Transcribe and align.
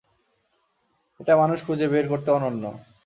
এটা 1.19 1.33
মানুষ 1.37 1.59
খুঁজে 1.65 1.87
বের 1.87 2.05
করতে 2.07 2.29
অনন্য। 2.31 2.63